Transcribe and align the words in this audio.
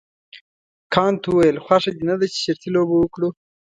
کانت 0.93 1.21
وویل 1.25 1.57
خوښه 1.65 1.91
دې 1.95 2.03
نه 2.09 2.15
ده 2.19 2.25
چې 2.33 2.37
شرطي 2.43 2.69
لوبه 2.75 2.95
وکړو. 2.97 3.29